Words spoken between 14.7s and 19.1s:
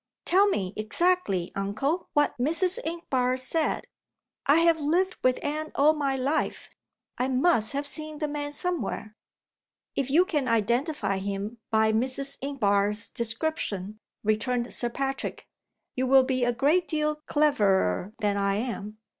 Sir Patrick, "you will be a great deal cleverer than I am.